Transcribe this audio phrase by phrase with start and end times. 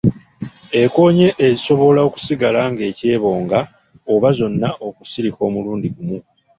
[0.81, 3.59] Ekoonye esobola okusigala ng'ekyebonga
[4.13, 6.17] oba zonna okusirika omulundi gumu.